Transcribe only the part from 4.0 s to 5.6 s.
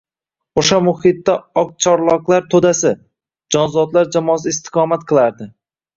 jamoasi istiqomat qilardi.